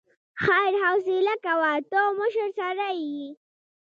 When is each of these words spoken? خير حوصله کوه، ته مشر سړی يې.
خير 0.43 0.71
حوصله 0.83 1.35
کوه، 1.45 1.73
ته 1.91 1.99
مشر 2.19 2.47
سړی 2.57 2.93
يې. 3.13 3.27